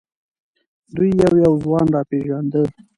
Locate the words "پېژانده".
2.09-2.61